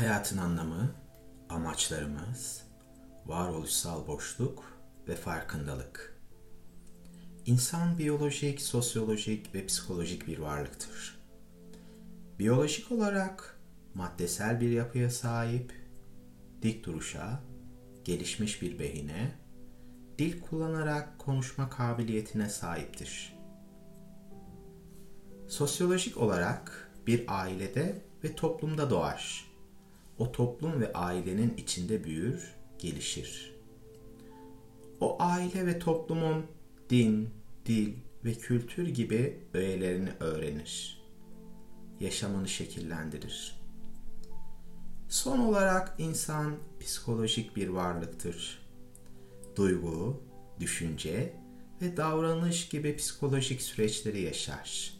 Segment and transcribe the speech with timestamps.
[0.00, 0.94] Hayatın anlamı,
[1.48, 2.62] amaçlarımız,
[3.26, 4.64] varoluşsal boşluk
[5.08, 6.20] ve farkındalık.
[7.46, 11.20] İnsan biyolojik, sosyolojik ve psikolojik bir varlıktır.
[12.38, 13.60] Biyolojik olarak
[13.94, 15.72] maddesel bir yapıya sahip,
[16.62, 17.40] dik duruşa,
[18.04, 19.32] gelişmiş bir beyine,
[20.18, 23.36] dil kullanarak konuşma kabiliyetine sahiptir.
[25.48, 29.49] Sosyolojik olarak bir ailede ve toplumda doğar
[30.20, 33.54] o toplum ve ailenin içinde büyür, gelişir.
[35.00, 36.46] O aile ve toplumun
[36.90, 37.30] din,
[37.66, 37.94] dil
[38.24, 41.02] ve kültür gibi öğelerini öğrenir.
[42.00, 43.60] Yaşamını şekillendirir.
[45.08, 48.66] Son olarak insan psikolojik bir varlıktır.
[49.56, 50.22] Duygu,
[50.60, 51.32] düşünce
[51.82, 54.94] ve davranış gibi psikolojik süreçleri yaşar.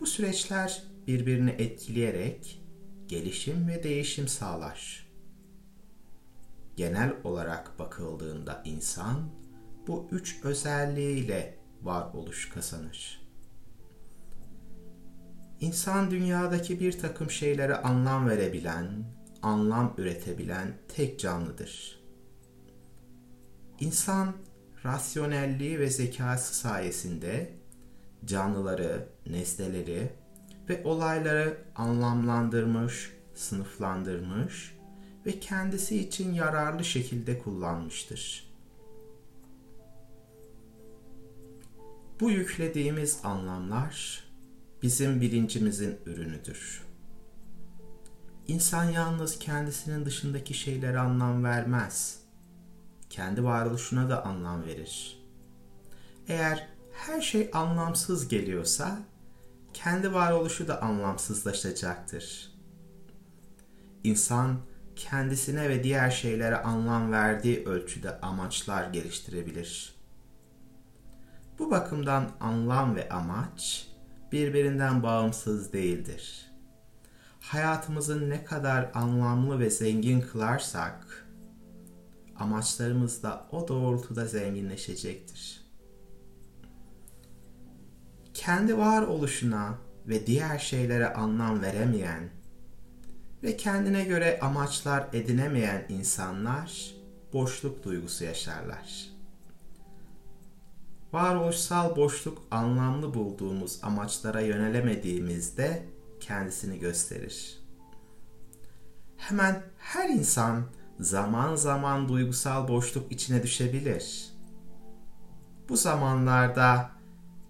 [0.00, 2.60] Bu süreçler birbirini etkileyerek
[3.08, 5.08] gelişim ve değişim sağlar.
[6.76, 9.30] Genel olarak bakıldığında insan
[9.86, 13.28] bu üç özelliğiyle varoluş kazanır.
[15.60, 19.04] İnsan dünyadaki bir takım şeylere anlam verebilen,
[19.42, 22.00] anlam üretebilen tek canlıdır.
[23.80, 24.34] İnsan
[24.84, 27.52] rasyonelliği ve zekası sayesinde
[28.24, 30.10] canlıları, nesneleri
[30.68, 34.74] ve olayları anlamlandırmış, sınıflandırmış
[35.26, 38.48] ve kendisi için yararlı şekilde kullanmıştır.
[42.20, 44.24] Bu yüklediğimiz anlamlar
[44.82, 46.82] bizim bilincimizin ürünüdür.
[48.48, 52.20] İnsan yalnız kendisinin dışındaki şeylere anlam vermez.
[53.10, 55.22] Kendi varoluşuna da anlam verir.
[56.28, 58.98] Eğer her şey anlamsız geliyorsa
[59.74, 62.52] kendi varoluşu da anlamsızlaşacaktır.
[64.04, 64.56] İnsan
[64.96, 69.94] kendisine ve diğer şeylere anlam verdiği ölçüde amaçlar geliştirebilir.
[71.58, 73.88] Bu bakımdan anlam ve amaç
[74.32, 76.50] birbirinden bağımsız değildir.
[77.40, 81.26] Hayatımızı ne kadar anlamlı ve zengin kılarsak
[82.36, 85.67] amaçlarımız da o doğrultuda zenginleşecektir
[88.38, 92.30] kendi varoluşuna ve diğer şeylere anlam veremeyen
[93.42, 96.94] ve kendine göre amaçlar edinemeyen insanlar
[97.32, 99.10] boşluk duygusu yaşarlar.
[101.12, 105.82] Varoluşsal boşluk anlamlı bulduğumuz amaçlara yönelemediğimizde
[106.20, 107.58] kendisini gösterir.
[109.16, 110.64] Hemen her insan
[111.00, 114.30] zaman zaman duygusal boşluk içine düşebilir.
[115.68, 116.97] Bu zamanlarda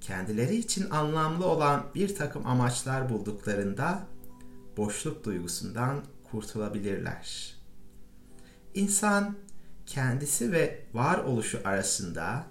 [0.08, 4.06] kendileri için anlamlı olan bir takım amaçlar bulduklarında
[4.76, 7.54] boşluk duygusundan kurtulabilirler.
[8.74, 9.36] İnsan
[9.86, 12.44] kendisi ve varoluşu arasında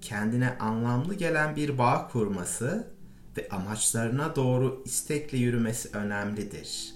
[0.00, 2.88] kendine anlamlı gelen bir bağ kurması
[3.36, 6.94] ve amaçlarına doğru istekle yürümesi önemlidir.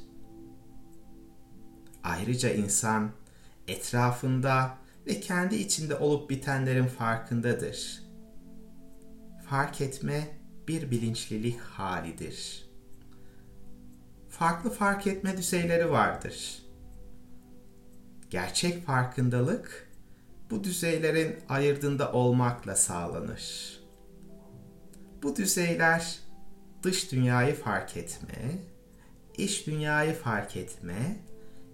[2.04, 3.10] Ayrıca insan
[3.66, 8.07] etrafında ve kendi içinde olup bitenlerin farkındadır
[9.50, 10.28] fark etme
[10.68, 12.68] bir bilinçlilik halidir.
[14.28, 16.62] Farklı fark etme düzeyleri vardır.
[18.30, 19.88] Gerçek farkındalık
[20.50, 23.78] bu düzeylerin ayırdığında olmakla sağlanır.
[25.22, 26.18] Bu düzeyler
[26.82, 28.58] dış dünyayı fark etme,
[29.38, 31.16] iç dünyayı fark etme,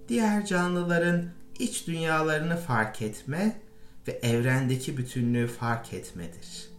[0.09, 3.61] diğer canlıların iç dünyalarını fark etme
[4.09, 6.74] ve evrendeki bütünlüğü fark etmedir.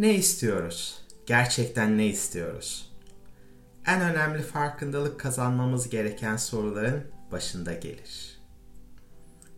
[0.00, 0.98] Ne istiyoruz?
[1.26, 2.92] Gerçekten ne istiyoruz?
[3.86, 8.40] En önemli farkındalık kazanmamız gereken soruların başında gelir.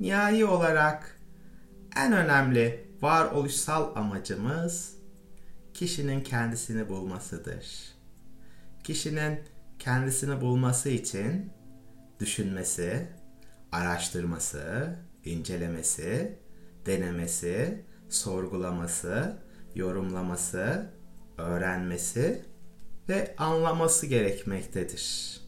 [0.00, 1.20] Nihai olarak
[1.96, 4.96] en önemli varoluşsal amacımız
[5.74, 7.94] kişinin kendisini bulmasıdır.
[8.84, 9.40] Kişinin
[9.78, 11.52] kendisini bulması için
[12.20, 13.08] düşünmesi,
[13.72, 16.38] araştırması, incelemesi,
[16.86, 19.36] denemesi, sorgulaması
[19.74, 20.90] yorumlaması,
[21.38, 22.44] öğrenmesi
[23.08, 25.41] ve anlaması gerekmektedir.